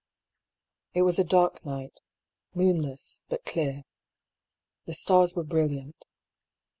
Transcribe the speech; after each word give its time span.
It 0.95 1.03
was 1.03 1.19
a 1.19 1.23
dark 1.23 1.63
night— 1.63 1.99
moonless, 2.55 3.23
but 3.29 3.45
clear. 3.45 3.83
The 4.85 4.95
stars 4.95 5.35
were 5.35 5.43
brilliant. 5.43 6.05